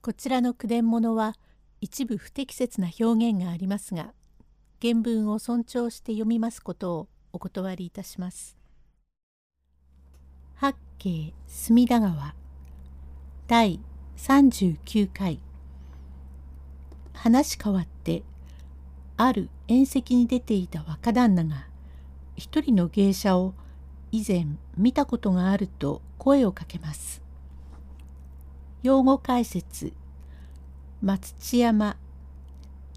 [0.00, 1.34] こちらの句伝物は
[1.80, 4.12] 一部不適切な表現がありますが
[4.80, 8.56] 原文を尊重して読みますことをお断りいたします。
[10.54, 12.34] 八景隅田川
[13.48, 13.80] 第
[14.16, 15.40] 39回
[17.12, 18.22] 話変わって
[19.16, 21.66] ある宴席に出ていた若旦那が
[22.36, 23.54] 一人の芸者を
[24.12, 24.46] 以前
[24.76, 27.27] 見たことがあると声をかけます。
[28.84, 29.92] 用語解説。
[31.02, 31.96] 松千山。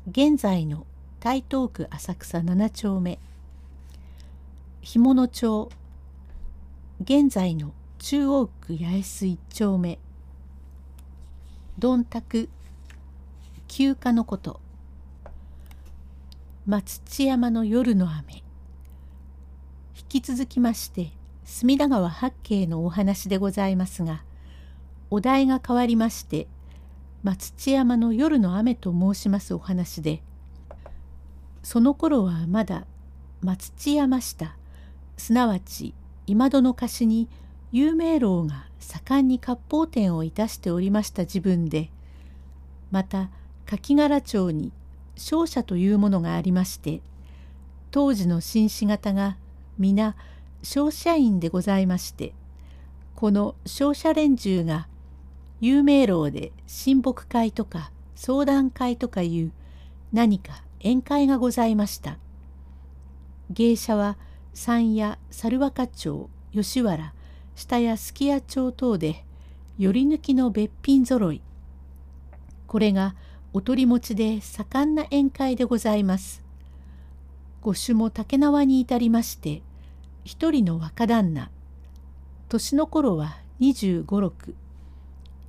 [0.07, 0.85] 現在の
[1.19, 3.17] 台東区浅草7丁目。
[4.81, 5.69] 干物町。
[7.01, 9.97] 現在の中央区八重洲1丁目。
[11.79, 12.47] どんたく。
[13.67, 14.59] 休暇のこと。
[16.67, 18.43] 松千山の夜の雨。
[19.97, 21.11] 引き続きまして
[21.43, 24.23] 隅田川八景のお話でございますが
[25.11, 26.47] お題が変わりまして
[27.21, 30.23] 松千山の夜の雨と申しますお話で
[31.63, 32.85] その頃はまだ
[33.41, 34.55] 松千山下
[35.17, 35.93] すなわち
[36.27, 37.27] 今戸の貸しに
[37.73, 41.89] 有名楼が盛んに割烹店をいたしておりました自分で
[42.89, 43.29] また
[43.65, 44.71] 柿柄町に
[45.17, 47.01] 商社というものがありまして
[47.91, 49.37] 当時の紳士方が
[49.77, 50.15] 皆
[50.63, 52.33] 商社員でございまして
[53.15, 54.87] この商社連中が
[55.61, 59.51] 有名楼で親睦会とか相談会とかいう
[60.11, 62.17] 何か宴会がございました。
[63.51, 64.17] 芸者は
[64.53, 67.13] 山谷猿若町吉原
[67.55, 69.23] 下谷すき家町等で
[69.77, 71.41] より抜きの別品ぞろい
[72.65, 73.15] これが
[73.53, 76.43] お取り持ちで盛んな宴会でございます。
[77.61, 79.61] 御主も竹縄に至りまして
[80.23, 81.51] 一人の若旦那
[82.49, 84.55] 年の頃は二十五六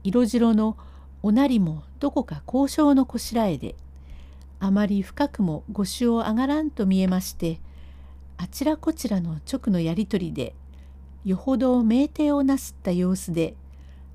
[0.04, 0.76] 色白の
[1.22, 3.76] おなりもどこか交渉のこしらえで
[4.58, 7.60] あまり深くも御主を上がらんと見えまして
[8.36, 10.54] あちらこちらの直のやり取りで
[11.24, 13.54] よほど酩酊をなすった様子で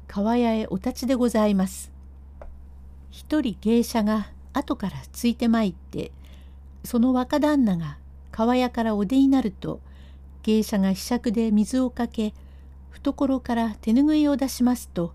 [0.08, 1.92] 川屋へお立ちでございます。
[3.12, 6.12] 一人芸者が後からついてまいって
[6.84, 7.98] その若旦那が
[8.32, 9.80] 川屋からお出になると
[10.44, 12.34] 芸者がひしゃくで水をかけ
[12.92, 15.14] 懐から手ぬぐいを出しますと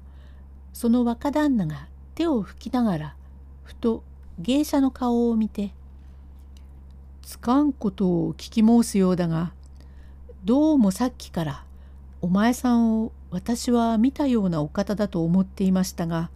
[0.73, 3.17] その若旦那が手を拭きながら
[3.65, 4.03] ふと
[4.39, 5.73] 芸者の顔を見て
[7.23, 9.53] つかんことを聞き申すようだが
[10.45, 11.65] どうもさっきから
[12.21, 16.31] お前さんを私は見たようなお方だと思っていましたが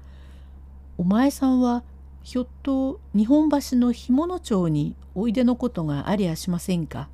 [0.98, 1.82] お前さんは
[2.22, 7.08] ひょっと日本橋の干物町においでのことがありゃしませんか?」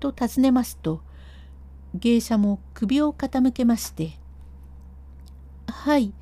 [0.00, 1.00] と尋ねますと
[1.94, 4.18] 芸者も首を傾けまして
[5.80, 6.12] 「はい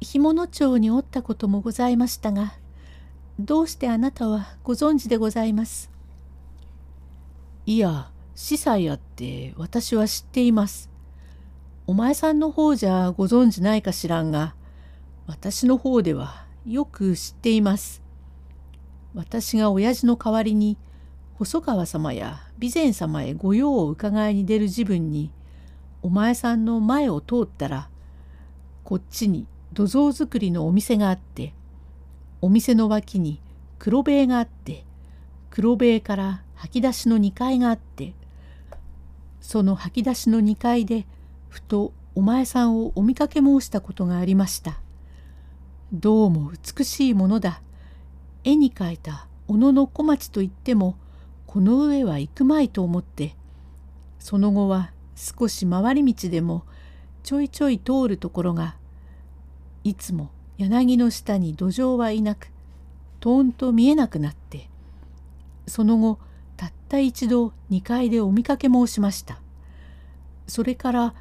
[0.00, 2.54] 干物町におったこともございましたが
[3.36, 5.90] どうしてあなたはご存知でございます？
[7.66, 10.88] いや、司祭あって私は知っています。
[11.88, 14.54] お前さんの方じゃご存知ないか知らんが、
[15.26, 18.04] 私の方ではよく知っています。
[19.14, 20.78] 私が親父の代わりに
[21.34, 25.32] 細川様や備前様へ御用を伺いに出る自分に
[26.02, 27.90] お前さんの前を通ったら
[28.86, 31.52] こっちに土蔵造りのお店があって
[32.40, 33.40] お店の脇に
[33.80, 34.84] 黒塀があって
[35.50, 38.14] 黒塀から吐き出しの2階があって
[39.40, 41.04] その吐き出しの2階で
[41.48, 44.78] ふとお前さんをお見かけ申したことがありました。
[45.92, 47.62] どうも美しいものだ。
[48.44, 50.96] 絵に描いた小野の小町といっても
[51.48, 53.34] この上は行くまいと思って
[54.20, 56.64] その後は少し回り道でも
[57.26, 58.76] ちょいちょい通るところが
[59.82, 62.52] いつも柳の下に土壌はいなく
[63.18, 64.70] とんと見えなくなって
[65.66, 66.20] その後
[66.56, 69.42] たった一度2階でお見かけ申しました。
[70.46, 71.14] それから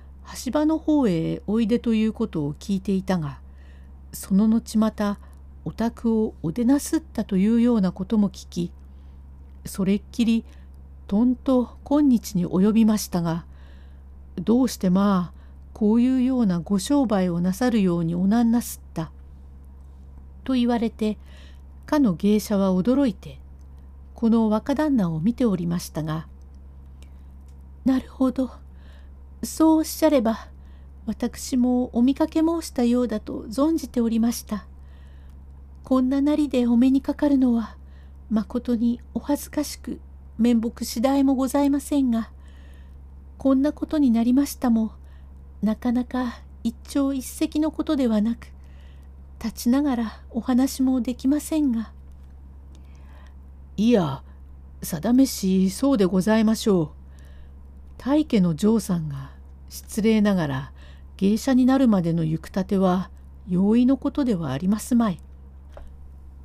[0.45, 3.39] 橋場の方へおいでということを聞いていたが
[4.13, 5.18] その後また
[5.65, 8.71] お宅をお出なすったというようなことも聞き
[9.65, 10.45] それっきり
[11.07, 13.45] とんと今日に及びましたが
[14.35, 15.34] どうしてまあ
[15.75, 19.12] こういうようなご商売をなさるようにおなんなすった
[20.45, 21.18] と言われて
[21.86, 23.39] かの芸者は驚いて
[24.13, 26.27] この若旦那を見ておりましたが
[27.83, 28.51] 「なるほど
[29.44, 30.48] そうおっしゃれば
[31.06, 34.66] 私もお見かけ申したようだと存じておりました。
[35.86, 37.78] こんななりでお目にかかるのは
[38.31, 40.00] まことにお恥ずかしく
[40.39, 42.31] 面目次第もございませんが
[43.38, 44.94] こんなことになりましたも
[45.65, 48.50] なかなか一朝一夕のことではなく
[49.44, 51.91] 立ちながらお話もできませんが。
[53.75, 54.21] いや、
[54.83, 56.89] 定めしそうでございましょう。
[57.97, 59.31] 大家の嬢さんが
[59.67, 60.71] 失礼ながら
[61.17, 63.09] 芸者になるまでの行くたては
[63.50, 65.19] 容易のことではありますまい。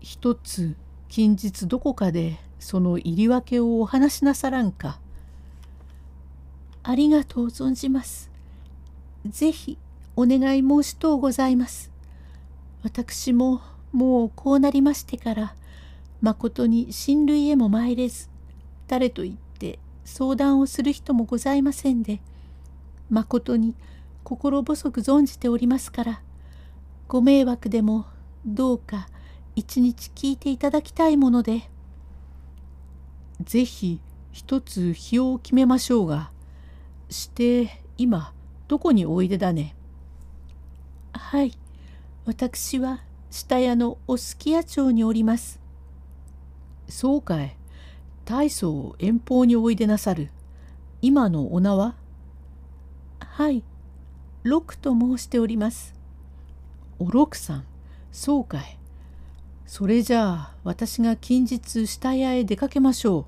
[0.01, 0.77] 一つ
[1.11, 4.99] 近日どこかでその入り訳をお話しなさらんか。
[6.83, 8.30] ありがとう存じます。
[9.27, 9.79] ぜひ
[10.17, 11.91] お願い申しとうございます。
[12.83, 13.61] 私も
[13.93, 15.55] もうこうなりましてから
[16.21, 18.29] まことに親類へも参れず
[18.89, 22.21] 誰と言って相談をする人もございませんで
[23.09, 23.75] まことに
[24.23, 26.23] 心細く存じておりますから
[27.09, 28.07] ご迷惑でも
[28.47, 29.09] どうか
[29.57, 31.69] 一日聞いていただきたいもので
[33.43, 34.01] ぜひ
[34.33, 36.31] 一つ日を決めましょうが
[37.09, 38.33] して今
[38.71, 39.75] どこにおいでだね？
[41.13, 41.59] はい。
[42.25, 45.59] 私は下屋のおすき屋町におります。
[46.89, 47.57] そうかい。
[48.25, 50.31] 大層遠方においでなさる。
[51.03, 51.97] 今のお名は？
[53.19, 53.65] はい。
[54.45, 55.93] 六と申しております。
[57.01, 57.65] お六さん。
[58.13, 58.79] そうかい。
[59.67, 63.27] それじゃあ私が近日下屋へ出かけましょ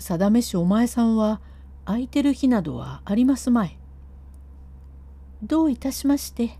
[0.00, 0.02] う。
[0.02, 1.40] 定めしお前さんは
[1.84, 3.78] 空いてる日などはありますまい
[5.44, 6.58] どういたしまして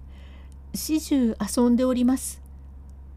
[0.75, 2.43] 始終遊んでおります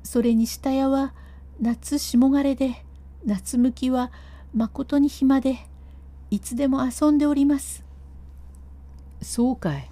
[0.03, 1.13] それに下屋は
[1.59, 2.83] 夏霜枯れで
[3.25, 4.11] 夏向きは
[4.53, 5.57] まことに暇で
[6.29, 7.83] いつでも遊んでおります。
[9.21, 9.89] そうかい。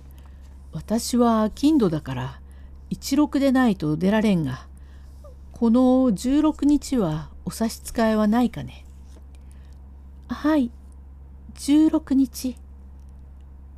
[0.72, 2.42] 私は金土だから
[2.90, 4.68] 一六でないと出られんが
[5.54, 8.86] この十六日はお差し支えはないかね。
[10.28, 10.72] はい
[11.54, 12.58] 十六日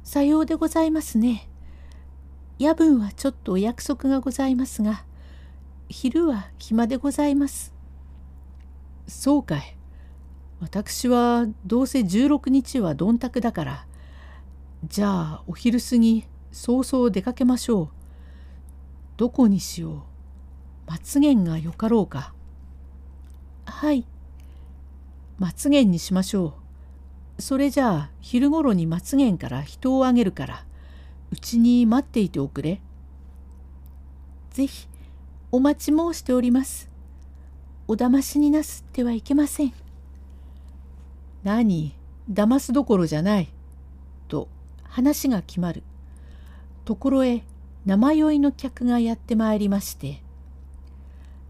[0.04, 1.48] さようでございますね。
[2.60, 5.06] 夜分はちょっとお約束がございますが
[5.90, 7.74] 昼は暇でございます。
[9.08, 9.78] そうかい。
[10.60, 13.88] 私はどうせ16日はどんたくだから。
[14.86, 17.90] じゃあお昼過ぎ早々出かけましょう。
[19.18, 20.06] どこにしよ
[20.88, 20.92] う。
[20.92, 22.34] 松源がよかろうか。
[23.66, 24.06] はい。
[25.38, 26.56] 松源にしましょ
[27.38, 27.42] う。
[27.42, 30.66] それじゃあ昼ごろに松源から人をあげるから
[31.32, 32.82] うちに待っていておくれ。
[34.52, 34.88] ぜひ
[35.52, 36.90] お待ち申しております。
[37.88, 39.74] お騙しになすってはいけません。
[41.44, 41.94] 何、
[42.32, 43.50] 騙すどころじゃない。
[44.28, 44.50] と
[44.84, 45.84] 話が決まる。
[46.86, 47.44] ところへ
[47.86, 50.22] 生酔いの客がやってまいりまして。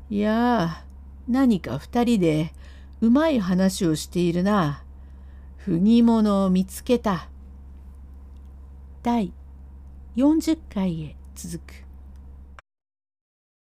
[0.09, 0.85] いやあ、
[1.27, 2.53] 何か二人で
[3.01, 4.83] うまい話をしているな。
[5.57, 7.29] 不義者を見つけた。
[9.01, 9.33] 第
[10.17, 11.86] 40回へ続く。